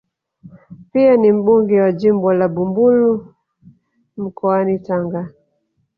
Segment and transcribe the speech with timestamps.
[0.93, 3.23] Pia ni mbunge wa jimbo la Bumbuli
[4.17, 5.33] mkoani Tanga